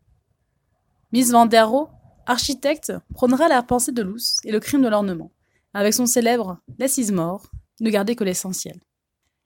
Miss 1.12 1.30
Van 1.30 1.46
der 1.46 1.68
Rohe, 1.68 1.88
architecte, 2.26 2.92
prônera 3.14 3.48
la 3.48 3.62
pensée 3.62 3.92
de 3.92 4.02
Luce 4.02 4.38
et 4.44 4.50
le 4.50 4.58
crime 4.58 4.82
de 4.82 4.88
l'ornement, 4.88 5.30
avec 5.72 5.94
son 5.94 6.06
célèbre 6.06 6.58
Less 6.78 6.98
is 6.98 7.12
more, 7.12 7.46
ne 7.80 7.90
garder 7.90 8.16
que 8.16 8.24
l'essentiel. 8.24 8.80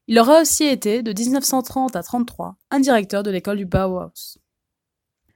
Il 0.07 0.19
aura 0.19 0.40
aussi 0.40 0.64
été, 0.64 1.02
de 1.02 1.12
1930 1.12 1.95
à 1.95 2.02
33, 2.02 2.57
un 2.71 2.81
directeur 2.81 3.23
de 3.23 3.31
l'école 3.31 3.59
du 3.59 3.66
Bauhaus. 3.66 4.38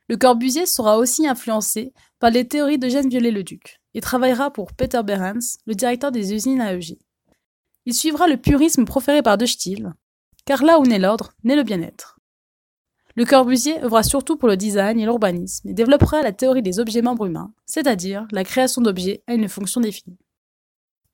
Le 0.08 0.16
Corbusier 0.16 0.64
sera 0.64 0.96
aussi 0.96 1.26
influencé 1.26 1.92
par 2.18 2.30
les 2.30 2.48
théories 2.48 2.78
d'Eugène 2.78 3.10
Viollet-le-Duc 3.10 3.80
et 3.94 4.00
travaillera 4.00 4.50
pour 4.50 4.72
Peter 4.72 5.02
Behrens, 5.04 5.58
le 5.66 5.74
directeur 5.74 6.10
des 6.10 6.32
usines 6.32 6.62
à 6.62 6.74
Eugy. 6.74 6.98
Il 7.84 7.94
suivra 7.94 8.26
le 8.26 8.38
purisme 8.38 8.86
proféré 8.86 9.22
par 9.22 9.36
De 9.36 9.44
Stiel, 9.44 9.92
car 10.46 10.64
là 10.64 10.78
où 10.78 10.84
naît 10.84 10.98
l'ordre, 10.98 11.32
naît 11.44 11.56
le 11.56 11.62
bien-être. 11.62 12.18
Le 13.16 13.24
Corbusier 13.26 13.82
œuvra 13.82 14.02
surtout 14.02 14.36
pour 14.36 14.48
le 14.48 14.56
design 14.56 14.98
et 14.98 15.04
l'urbanisme 15.04 15.68
et 15.68 15.74
développera 15.74 16.22
la 16.22 16.32
théorie 16.32 16.62
des 16.62 16.78
objets 16.78 17.02
membres 17.02 17.26
humains, 17.26 17.52
c'est-à-dire 17.66 18.26
la 18.30 18.44
création 18.44 18.80
d'objets 18.80 19.22
à 19.26 19.34
une 19.34 19.48
fonction 19.48 19.80
définie. 19.80 20.18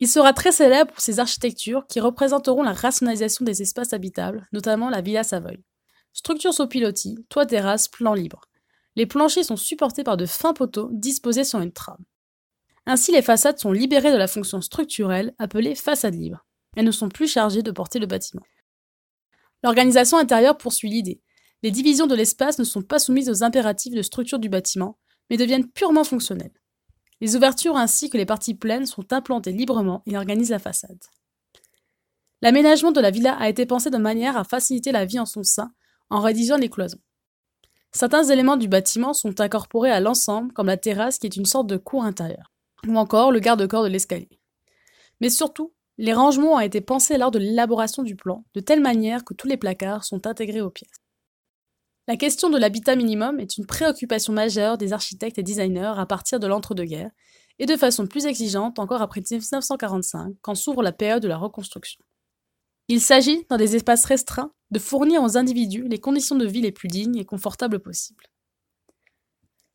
Il 0.01 0.09
sera 0.09 0.33
très 0.33 0.53
célèbre 0.53 0.93
pour 0.93 1.01
ses 1.01 1.19
architectures 1.19 1.87
qui 1.89 1.99
représenteront 1.99 2.63
la 2.63 2.73
rationalisation 2.73 3.45
des 3.45 3.63
espaces 3.63 3.93
habitables, 3.93 4.47
notamment 4.53 4.91
la 4.91 5.01
Villa 5.01 5.25
Savoy. 5.25 5.65
Structure 6.13 6.53
sous 6.53 6.67
pilotis, 6.67 7.25
toit 7.29 7.47
terrasse, 7.47 7.89
plan 7.89 8.13
libre. 8.13 8.43
Les 8.97 9.07
planchers 9.07 9.45
sont 9.45 9.57
supportés 9.57 10.05
par 10.05 10.17
de 10.17 10.27
fins 10.27 10.55
poteaux 10.55 10.89
disposés 10.93 11.45
sur 11.45 11.61
une 11.61 11.73
trame. 11.73 12.05
Ainsi, 12.87 13.13
les 13.13 13.23
façades 13.23 13.59
sont 13.59 13.73
libérées 13.73 14.13
de 14.13 14.17
la 14.17 14.27
fonction 14.27 14.61
structurelle 14.61 15.35
appelée 15.39 15.75
façade 15.75 16.15
libre. 16.15 16.45
Elles 16.77 16.85
ne 16.85 16.91
sont 16.91 17.09
plus 17.09 17.29
chargées 17.29 17.63
de 17.63 17.71
porter 17.71 17.99
le 17.99 18.07
bâtiment. 18.07 18.45
L'organisation 19.63 20.19
intérieure 20.19 20.59
poursuit 20.59 20.91
l'idée. 20.91 21.23
Les 21.63 21.71
divisions 21.71 22.07
de 22.07 22.15
l'espace 22.15 22.59
ne 22.59 22.65
sont 22.65 22.83
pas 22.83 22.99
soumises 22.99 23.31
aux 23.31 23.43
impératifs 23.43 23.95
de 23.95 24.03
structure 24.03 24.39
du 24.39 24.51
bâtiment, 24.51 24.99
mais 25.31 25.39
deviennent 25.39 25.71
purement 25.71 26.05
fonctionnelles. 26.05 26.53
Les 27.21 27.37
ouvertures 27.37 27.77
ainsi 27.77 28.11
que 28.11 28.19
les 28.19 28.27
parties 28.27 28.55
pleines 28.55 28.85
sont 28.85 29.13
implantées 29.13 29.53
librement 29.53 30.03
et 30.07 30.19
organisent 30.19 30.51
la 30.51 30.59
façade. 30.59 31.03
L'aménagement 32.43 32.93
de 32.93 33.01
la 33.01 33.11
villa 33.11 33.35
a 33.39 33.49
été 33.49 33.65
pensé 33.65 33.89
de 33.89 33.97
manière 33.97 34.37
à 34.37 34.45
faciliter 34.45 34.93
la 34.93 35.07
vie 35.07 35.19
en 35.19 35.25
son 35.25 35.43
sein 35.43 35.73
en 36.11 36.21
rédigeant 36.21 36.59
les 36.59 36.69
cloisons. 36.69 37.01
Certains 37.95 38.25
éléments 38.25 38.57
du 38.57 38.67
bâtiment 38.67 39.13
sont 39.13 39.41
incorporés 39.41 39.93
à 39.93 40.01
l'ensemble, 40.01 40.53
comme 40.53 40.67
la 40.67 40.77
terrasse 40.77 41.19
qui 41.19 41.27
est 41.27 41.37
une 41.37 41.45
sorte 41.45 41.69
de 41.69 41.77
cour 41.77 42.05
intérieure, 42.05 42.53
ou 42.89 42.97
encore 42.97 43.31
le 43.31 43.39
garde-corps 43.39 43.85
de 43.85 43.89
l'escalier. 43.89 44.41
Mais 45.21 45.31
surtout, 45.31 45.73
les 45.97 46.13
rangements 46.13 46.55
ont 46.55 46.61
été 46.61 46.81
pensés 46.81 47.19
lors 47.19 47.31
de 47.31 47.39
l'élaboration 47.39 48.03
du 48.03 48.17
plan, 48.17 48.45
de 48.55 48.61
telle 48.61 48.81
manière 48.81 49.25
que 49.25 49.33
tous 49.33 49.47
les 49.47 49.57
placards 49.57 50.05
sont 50.05 50.27
intégrés 50.27 50.61
aux 50.61 50.71
pièces. 50.71 51.05
La 52.09 52.17
question 52.17 52.51
de 52.51 52.59
l'habitat 52.59 52.97
minimum 52.97 53.39
est 53.39 53.57
une 53.57 53.65
préoccupation 53.65 54.33
majeure 54.33 54.77
des 54.77 54.93
architectes 54.93 55.39
et 55.39 55.45
designers 55.45 55.95
à 55.97 56.05
partir 56.05 56.41
de 56.41 56.49
l'entre-deux-guerres, 56.49 57.13
et 57.61 57.67
de 57.67 57.77
façon 57.77 58.09
plus 58.09 58.27
exigeante 58.27 58.81
encore 58.81 59.03
après 59.03 59.21
1945, 59.21 60.35
quand 60.43 60.57
s'ouvre 60.57 60.83
la 60.83 60.91
période 60.91 61.23
de 61.23 61.29
la 61.29 61.37
reconstruction. 61.37 62.03
Il 62.89 63.01
s'agit, 63.01 63.47
dans 63.49 63.57
des 63.57 63.77
espaces 63.77 64.05
restreints, 64.05 64.53
de 64.75 64.79
fournir 64.81 65.23
aux 65.23 65.39
individus 65.39 65.87
les 65.89 66.01
conditions 66.01 66.37
de 66.37 66.45
vie 66.45 66.61
les 66.61 66.73
plus 66.73 66.89
dignes 66.89 67.17
et 67.17 67.25
confortables 67.25 67.79
possibles. 67.79 68.27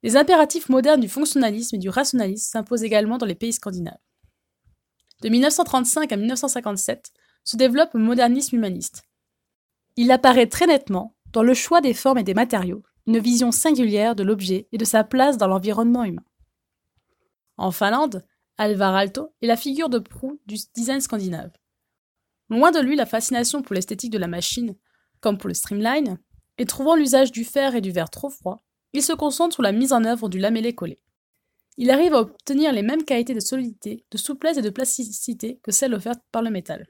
Les 0.03 0.17
impératifs 0.17 0.69
modernes 0.69 0.99
du 0.99 1.07
fonctionnalisme 1.07 1.77
et 1.77 1.79
du 1.79 1.89
rationalisme 1.89 2.51
s'imposent 2.51 2.83
également 2.83 3.17
dans 3.17 3.25
les 3.25 3.35
pays 3.35 3.53
scandinaves. 3.53 3.97
De 5.21 5.29
1935 5.29 6.11
à 6.11 6.17
1957 6.17 7.11
se 7.45 7.55
développe 7.55 7.93
le 7.93 8.01
modernisme 8.01 8.57
humaniste. 8.57 9.03
Il 9.95 10.11
apparaît 10.11 10.47
très 10.47 10.67
nettement 10.67 11.15
dans 11.31 11.43
le 11.43 11.53
choix 11.53 11.79
des 11.79 11.93
formes 11.93 12.17
et 12.17 12.23
des 12.23 12.33
matériaux, 12.33 12.83
une 13.07 13.19
vision 13.19 13.51
singulière 13.51 14.15
de 14.15 14.23
l'objet 14.23 14.67
et 14.73 14.77
de 14.77 14.85
sa 14.85 15.05
place 15.05 15.37
dans 15.37 15.47
l'environnement 15.47 16.03
humain. 16.03 16.25
En 17.57 17.71
Finlande, 17.71 18.25
Alvar 18.57 18.95
Aalto 18.95 19.33
est 19.41 19.47
la 19.47 19.55
figure 19.55 19.89
de 19.89 19.99
proue 19.99 20.41
du 20.45 20.57
design 20.75 20.99
scandinave. 20.99 21.51
Loin 22.49 22.71
de 22.71 22.79
lui 22.79 22.97
la 22.97 23.05
fascination 23.05 23.61
pour 23.61 23.75
l'esthétique 23.75 24.11
de 24.11 24.17
la 24.17 24.27
machine, 24.27 24.75
comme 25.21 25.37
pour 25.37 25.47
le 25.47 25.53
streamline, 25.53 26.17
et 26.57 26.65
trouvant 26.65 26.95
l'usage 26.95 27.31
du 27.31 27.43
fer 27.43 27.75
et 27.75 27.81
du 27.81 27.91
verre 27.91 28.09
trop 28.09 28.29
froid, 28.29 28.63
il 28.93 29.03
se 29.03 29.13
concentre 29.13 29.53
sur 29.53 29.63
la 29.63 29.71
mise 29.71 29.93
en 29.93 30.03
œuvre 30.03 30.29
du 30.29 30.39
lamellé 30.39 30.73
collé. 30.73 30.99
Il 31.77 31.91
arrive 31.91 32.13
à 32.13 32.21
obtenir 32.21 32.73
les 32.73 32.81
mêmes 32.81 33.05
qualités 33.05 33.33
de 33.33 33.39
solidité, 33.39 34.05
de 34.11 34.17
souplesse 34.17 34.57
et 34.57 34.61
de 34.61 34.69
plasticité 34.69 35.59
que 35.63 35.71
celles 35.71 35.93
offertes 35.93 36.21
par 36.31 36.41
le 36.41 36.49
métal. 36.49 36.87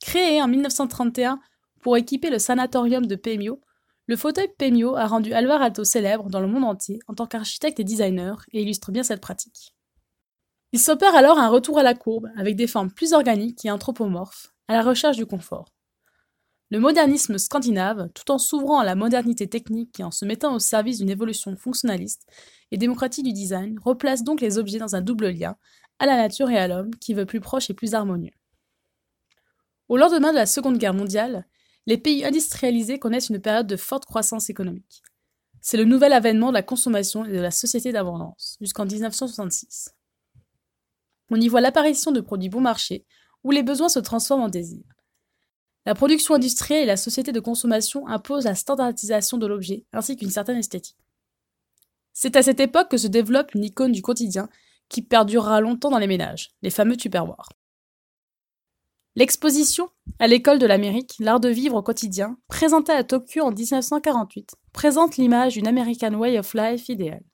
Créé 0.00 0.40
en 0.40 0.48
1931 0.48 1.40
pour 1.80 1.96
équiper 1.96 2.30
le 2.30 2.38
sanatorium 2.38 3.06
de 3.06 3.16
Pemio, 3.16 3.60
le 4.06 4.16
fauteuil 4.16 4.48
Pemio 4.56 4.96
a 4.96 5.06
rendu 5.06 5.32
Alvar 5.32 5.62
Aalto 5.62 5.84
célèbre 5.84 6.28
dans 6.28 6.40
le 6.40 6.46
monde 6.46 6.64
entier 6.64 7.00
en 7.08 7.14
tant 7.14 7.26
qu'architecte 7.26 7.80
et 7.80 7.84
designer 7.84 8.44
et 8.52 8.62
illustre 8.62 8.92
bien 8.92 9.02
cette 9.02 9.20
pratique. 9.20 9.74
Il 10.72 10.78
s'opère 10.78 11.14
alors 11.14 11.38
un 11.38 11.48
retour 11.48 11.78
à 11.78 11.82
la 11.82 11.94
courbe 11.94 12.28
avec 12.36 12.56
des 12.56 12.66
formes 12.66 12.90
plus 12.90 13.12
organiques 13.12 13.64
et 13.64 13.70
anthropomorphes, 13.70 14.52
à 14.68 14.74
la 14.74 14.82
recherche 14.82 15.16
du 15.16 15.26
confort. 15.26 15.66
Le 16.72 16.80
modernisme 16.80 17.36
scandinave, 17.36 18.08
tout 18.14 18.30
en 18.30 18.38
s'ouvrant 18.38 18.78
à 18.78 18.84
la 18.86 18.94
modernité 18.94 19.46
technique 19.46 20.00
et 20.00 20.04
en 20.04 20.10
se 20.10 20.24
mettant 20.24 20.54
au 20.54 20.58
service 20.58 20.96
d'une 20.96 21.10
évolution 21.10 21.54
fonctionnaliste 21.54 22.26
et 22.70 22.78
démocratique 22.78 23.26
du 23.26 23.34
design, 23.34 23.78
replace 23.78 24.24
donc 24.24 24.40
les 24.40 24.56
objets 24.56 24.78
dans 24.78 24.96
un 24.96 25.02
double 25.02 25.28
lien, 25.28 25.58
à 25.98 26.06
la 26.06 26.16
nature 26.16 26.48
et 26.48 26.56
à 26.56 26.68
l'homme, 26.68 26.94
qui 26.94 27.12
veut 27.12 27.26
plus 27.26 27.40
proche 27.40 27.68
et 27.68 27.74
plus 27.74 27.92
harmonieux. 27.92 28.32
Au 29.90 29.98
lendemain 29.98 30.30
de 30.30 30.38
la 30.38 30.46
Seconde 30.46 30.78
Guerre 30.78 30.94
mondiale, 30.94 31.46
les 31.84 31.98
pays 31.98 32.24
industrialisés 32.24 32.98
connaissent 32.98 33.28
une 33.28 33.42
période 33.42 33.66
de 33.66 33.76
forte 33.76 34.06
croissance 34.06 34.48
économique. 34.48 35.02
C'est 35.60 35.76
le 35.76 35.84
nouvel 35.84 36.14
avènement 36.14 36.48
de 36.48 36.54
la 36.54 36.62
consommation 36.62 37.26
et 37.26 37.32
de 37.32 37.38
la 37.38 37.50
société 37.50 37.92
d'abondance, 37.92 38.56
jusqu'en 38.62 38.86
1966. 38.86 39.90
On 41.28 41.38
y 41.38 41.48
voit 41.48 41.60
l'apparition 41.60 42.12
de 42.12 42.22
produits 42.22 42.48
bon 42.48 42.62
marché, 42.62 43.04
où 43.44 43.50
les 43.50 43.62
besoins 43.62 43.90
se 43.90 43.98
transforment 43.98 44.44
en 44.44 44.48
désirs. 44.48 45.01
La 45.84 45.94
production 45.94 46.34
industrielle 46.34 46.84
et 46.84 46.86
la 46.86 46.96
société 46.96 47.32
de 47.32 47.40
consommation 47.40 48.06
imposent 48.06 48.44
la 48.44 48.54
standardisation 48.54 49.36
de 49.36 49.46
l'objet, 49.46 49.84
ainsi 49.92 50.16
qu'une 50.16 50.30
certaine 50.30 50.58
esthétique. 50.58 50.96
C'est 52.12 52.36
à 52.36 52.42
cette 52.42 52.60
époque 52.60 52.90
que 52.90 52.98
se 52.98 53.08
développe 53.08 53.54
une 53.54 53.64
icône 53.64 53.92
du 53.92 54.02
quotidien 54.02 54.48
qui 54.88 55.02
perdurera 55.02 55.60
longtemps 55.60 55.90
dans 55.90 55.98
les 55.98 56.06
ménages, 56.06 56.50
les 56.62 56.70
fameux 56.70 56.96
tupperwares. 56.96 57.48
L'exposition 59.14 59.90
à 60.18 60.26
l'école 60.26 60.58
de 60.58 60.66
l'Amérique, 60.66 61.16
l'art 61.18 61.40
de 61.40 61.48
vivre 61.48 61.76
au 61.76 61.82
quotidien, 61.82 62.38
présentée 62.48 62.92
à 62.92 63.04
Tokyo 63.04 63.42
en 63.42 63.50
1948, 63.50 64.54
présente 64.72 65.16
l'image 65.16 65.54
d'une 65.54 65.66
American 65.66 66.14
Way 66.14 66.38
of 66.38 66.54
Life 66.54 66.88
idéale. 66.88 67.24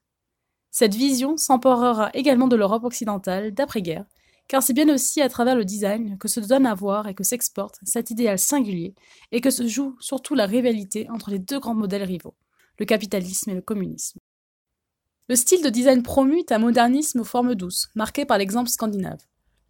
Cette 0.71 0.95
vision 0.95 1.37
s'emporera 1.37 2.11
également 2.15 2.49
de 2.49 2.57
l'Europe 2.57 2.85
occidentale 2.85 3.53
d'après-guerre, 3.53 4.07
car 4.49 4.63
c'est 4.63 4.73
bien 4.73 4.93
aussi 4.93 5.21
à 5.21 5.29
travers 5.29 5.55
le 5.55 5.65
design 5.65 6.19
que 6.19 6.29
se 6.29 6.41
donne 6.41 6.67
à 6.67 6.75
voir 6.75 7.07
et 7.07 7.15
que 7.15 7.25
s'exporte 7.25 7.79
cet 7.85 8.11
idéal 8.11 8.39
singulier, 8.39 8.95
et 9.31 9.41
que 9.41 9.51
se 9.51 9.67
joue 9.69 9.97
surtout 10.01 10.35
la 10.35 10.47
rivalité 10.47 11.09
entre 11.11 11.31
les 11.31 11.39
deux 11.39 11.61
grands 11.61 11.75
modèles 11.75 12.03
rivaux, 12.03 12.35
le 12.79 12.87
capitalisme 12.87 13.51
et 13.51 13.55
le 13.55 13.63
communisme. 13.63 14.19
Le 15.29 15.37
style 15.37 15.63
de 15.63 15.69
design 15.69 16.03
promu 16.03 16.39
est 16.39 16.53
un 16.53 16.59
modernisme 16.59 17.21
aux 17.21 17.25
formes 17.25 17.55
douces, 17.55 17.89
marqué 17.95 18.25
par 18.25 18.39
l'exemple 18.39 18.71
scandinave 18.71 19.21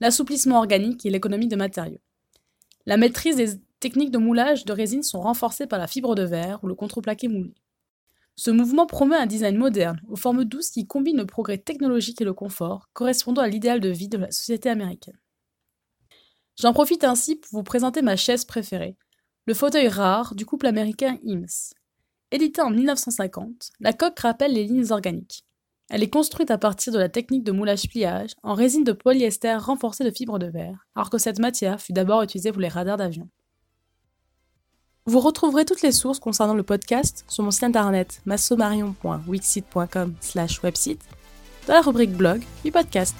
l'assouplissement 0.00 0.58
organique 0.58 1.04
et 1.06 1.10
l'économie 1.10 1.48
de 1.48 1.56
matériaux. 1.56 2.00
La 2.86 2.96
maîtrise 2.96 3.36
des 3.36 3.60
techniques 3.80 4.10
de 4.10 4.18
moulage 4.18 4.64
de 4.64 4.72
résine 4.72 5.02
sont 5.02 5.20
renforcées 5.20 5.66
par 5.66 5.78
la 5.78 5.86
fibre 5.86 6.14
de 6.14 6.22
verre 6.22 6.62
ou 6.62 6.68
le 6.68 6.74
contreplaqué 6.74 7.28
moulé. 7.28 7.54
Ce 8.38 8.52
mouvement 8.52 8.86
promeut 8.86 9.16
un 9.16 9.26
design 9.26 9.56
moderne, 9.56 10.00
aux 10.08 10.14
formes 10.14 10.44
douces 10.44 10.70
qui 10.70 10.86
combine 10.86 11.16
le 11.16 11.26
progrès 11.26 11.58
technologique 11.58 12.20
et 12.20 12.24
le 12.24 12.32
confort, 12.32 12.88
correspondant 12.92 13.42
à 13.42 13.48
l'idéal 13.48 13.80
de 13.80 13.88
vie 13.88 14.06
de 14.06 14.16
la 14.16 14.30
société 14.30 14.70
américaine. 14.70 15.18
J'en 16.56 16.72
profite 16.72 17.02
ainsi 17.02 17.34
pour 17.34 17.50
vous 17.50 17.64
présenter 17.64 18.00
ma 18.00 18.14
chaise 18.14 18.44
préférée, 18.44 18.96
le 19.46 19.54
fauteuil 19.54 19.88
rare 19.88 20.36
du 20.36 20.46
couple 20.46 20.68
américain 20.68 21.18
IMS. 21.24 21.74
Édité 22.30 22.62
en 22.62 22.70
1950, 22.70 23.70
la 23.80 23.92
coque 23.92 24.20
rappelle 24.20 24.52
les 24.52 24.66
lignes 24.66 24.92
organiques. 24.92 25.42
Elle 25.90 26.04
est 26.04 26.10
construite 26.10 26.52
à 26.52 26.58
partir 26.58 26.92
de 26.92 26.98
la 27.00 27.08
technique 27.08 27.42
de 27.42 27.50
moulage-pliage 27.50 28.34
en 28.44 28.54
résine 28.54 28.84
de 28.84 28.92
polyester 28.92 29.56
renforcée 29.56 30.04
de 30.04 30.12
fibres 30.12 30.38
de 30.38 30.46
verre, 30.46 30.86
alors 30.94 31.10
que 31.10 31.18
cette 31.18 31.40
matière 31.40 31.80
fut 31.80 31.92
d'abord 31.92 32.22
utilisée 32.22 32.52
pour 32.52 32.62
les 32.62 32.68
radars 32.68 32.98
d'avion. 32.98 33.28
Vous 35.08 35.20
retrouverez 35.20 35.64
toutes 35.64 35.80
les 35.80 35.90
sources 35.90 36.18
concernant 36.18 36.52
le 36.52 36.62
podcast 36.62 37.24
sur 37.28 37.42
mon 37.42 37.50
site 37.50 37.64
internet 37.64 38.20
massomarion.wixit.com 38.26 40.14
website 40.62 41.00
dans 41.66 41.72
la 41.72 41.80
rubrique 41.80 42.12
blog 42.12 42.42
du 42.62 42.70
podcast. 42.70 43.16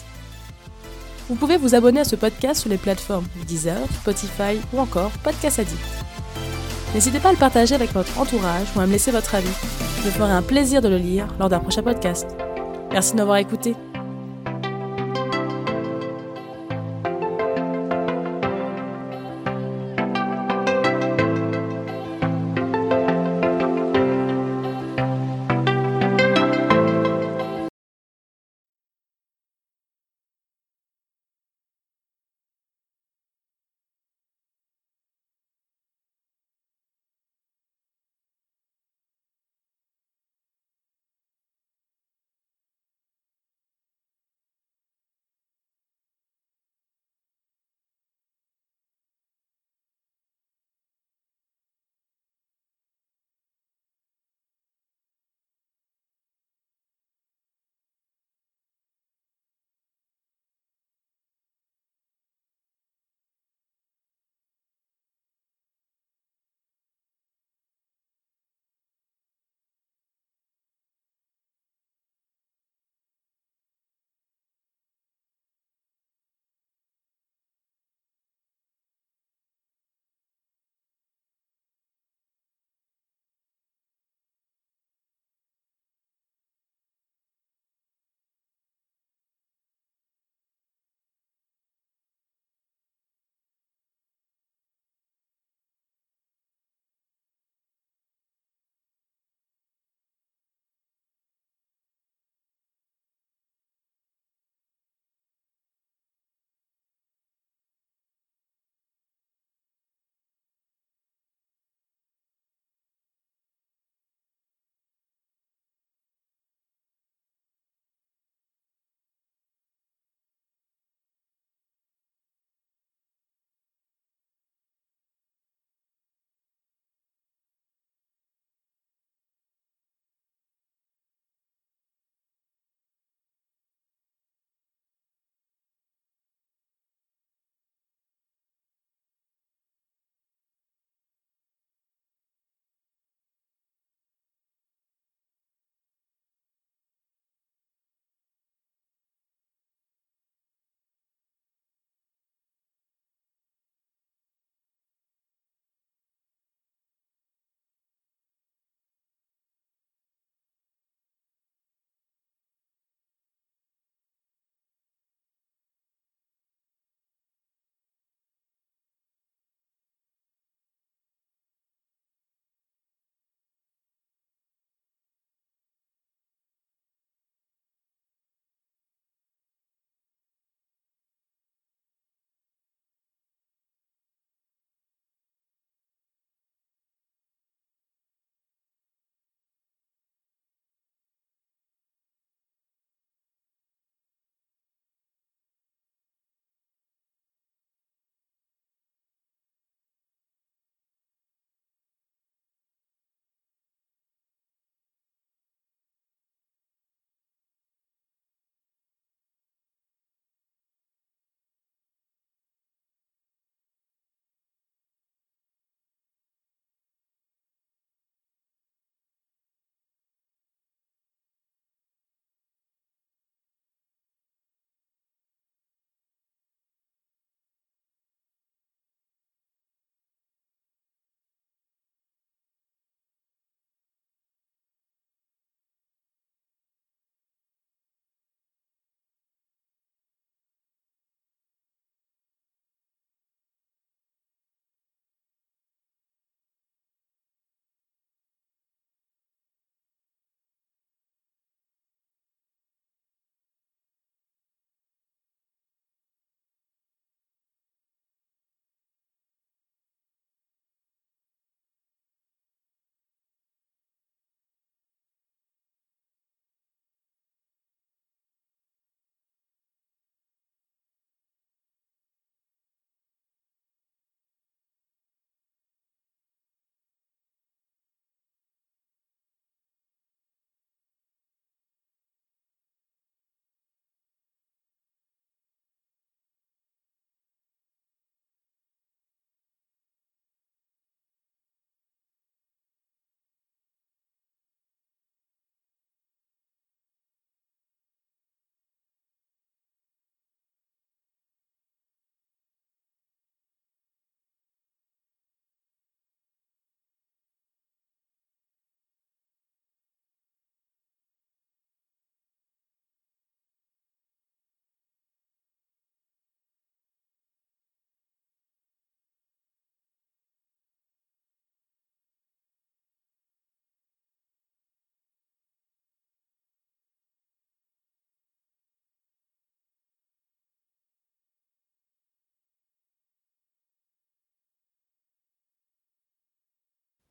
Vous 1.30 1.34
pouvez 1.34 1.56
vous 1.56 1.74
abonner 1.74 2.00
à 2.00 2.04
ce 2.04 2.14
podcast 2.14 2.60
sur 2.60 2.68
les 2.68 2.76
plateformes 2.76 3.26
Deezer, 3.46 3.80
Spotify 4.02 4.60
ou 4.74 4.80
encore 4.80 5.12
Podcast 5.24 5.60
Addict. 5.60 5.80
N'hésitez 6.92 7.20
pas 7.20 7.30
à 7.30 7.32
le 7.32 7.38
partager 7.38 7.74
avec 7.74 7.92
votre 7.92 8.18
entourage 8.18 8.66
ou 8.76 8.80
à 8.80 8.86
me 8.86 8.92
laisser 8.92 9.10
votre 9.10 9.34
avis. 9.34 9.48
Je 10.02 10.08
me 10.08 10.10
ferai 10.10 10.32
un 10.32 10.42
plaisir 10.42 10.82
de 10.82 10.88
le 10.88 10.98
lire 10.98 11.34
lors 11.38 11.48
d'un 11.48 11.60
prochain 11.60 11.82
podcast. 11.82 12.26
Merci 12.92 13.12
de 13.12 13.16
m'avoir 13.16 13.38
écouté. 13.38 13.74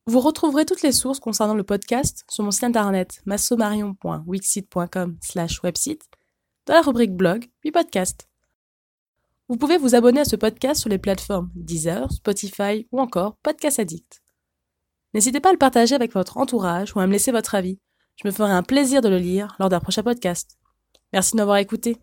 Vous 0.08 0.22
retrouverez 0.22 0.66
toutes 0.66 0.84
les 0.84 0.94
sources 0.94 1.20
concernant 1.20 1.54
le 1.54 1.66
podcast 1.66 2.24
sur 2.30 2.42
mon 2.42 2.52
site 2.52 2.64
internet 2.64 3.22
massomarion.wixit.com 3.26 5.18
slash 5.22 5.62
website 5.64 6.02
dans 6.66 6.76
la 6.76 6.82
rubrique 6.82 7.14
blog 7.14 7.46
puis 7.60 7.72
podcast. 7.72 8.30
Vous 9.50 9.58
pouvez 9.58 9.78
vous 9.78 9.96
abonner 9.96 10.22
à 10.22 10.26
ce 10.26 10.38
podcast 10.38 10.80
sur 10.80 10.90
les 10.90 10.98
plateformes 10.98 11.52
Deezer, 11.56 12.10
Spotify 12.10 12.88
ou 12.94 13.02
encore 13.02 13.36
Podcast 13.44 13.80
Addict. 13.80 14.22
N'hésitez 15.14 15.42
pas 15.42 15.50
à 15.50 15.54
le 15.54 15.58
partager 15.58 15.94
avec 15.94 16.14
votre 16.14 16.38
entourage 16.38 16.96
ou 16.96 17.02
à 17.02 17.08
me 17.08 17.12
laisser 17.12 17.34
votre 17.34 17.56
avis. 17.56 17.82
Je 18.16 18.26
me 18.26 18.32
ferai 18.32 18.54
un 18.54 18.64
plaisir 18.64 19.02
de 19.02 19.10
le 19.10 19.18
lire 19.18 19.58
lors 19.60 19.68
d'un 19.68 19.82
prochain 19.82 20.04
podcast. 20.04 20.58
Merci 21.12 21.34
de 21.34 21.38
m'avoir 21.38 21.58
écouté. 21.58 21.98